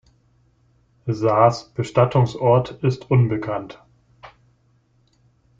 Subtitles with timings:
[1.05, 3.79] Sas Bestattungsort ist unbekannt.